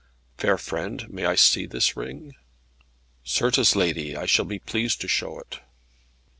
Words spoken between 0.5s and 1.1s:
friend,